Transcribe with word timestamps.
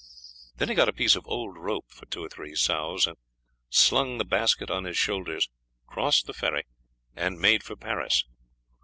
Then 0.57 0.69
he 0.69 0.73
got 0.73 0.89
a 0.89 0.93
piece 0.93 1.15
of 1.15 1.27
old 1.27 1.57
rope 1.59 1.91
for 1.91 2.07
two 2.07 2.23
or 2.23 2.27
three 2.29 2.55
sous, 2.55 3.07
slung 3.69 4.17
the 4.17 4.25
basket 4.25 4.71
on 4.71 4.83
his 4.85 4.97
shoulders, 4.97 5.47
crossed 5.85 6.25
the 6.25 6.33
ferry, 6.33 6.63
and 7.15 7.37
made 7.39 7.61
for 7.61 7.75
Paris. 7.75 8.23